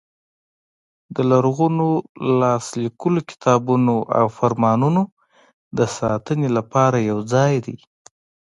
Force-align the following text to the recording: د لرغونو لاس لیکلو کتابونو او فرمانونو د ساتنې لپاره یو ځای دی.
د 1.15 1.17
لرغونو 1.31 1.87
لاس 2.39 2.65
لیکلو 2.83 3.21
کتابونو 3.29 3.95
او 4.19 4.25
فرمانونو 4.37 5.01
د 5.77 5.79
ساتنې 5.97 6.49
لپاره 6.57 6.97
یو 7.09 7.19
ځای 7.33 7.53
دی. 7.65 7.77